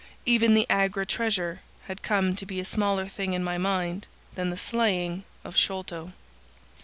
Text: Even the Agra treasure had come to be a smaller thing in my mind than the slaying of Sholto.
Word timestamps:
Even 0.25 0.55
the 0.55 0.65
Agra 0.67 1.05
treasure 1.05 1.59
had 1.85 2.01
come 2.01 2.35
to 2.35 2.43
be 2.43 2.59
a 2.59 2.65
smaller 2.65 3.07
thing 3.07 3.33
in 3.33 3.43
my 3.43 3.59
mind 3.59 4.07
than 4.33 4.49
the 4.49 4.57
slaying 4.57 5.25
of 5.43 5.55
Sholto. 5.55 6.11